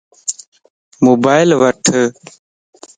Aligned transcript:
موبائل 1.05 1.49
وٺ 1.61 1.81